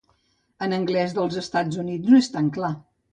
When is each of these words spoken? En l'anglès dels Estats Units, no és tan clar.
En 0.67 0.71
l'anglès 0.75 1.13
dels 1.17 1.37
Estats 1.41 1.77
Units, 1.83 2.09
no 2.13 2.23
és 2.25 2.31
tan 2.37 2.49
clar. 2.57 2.73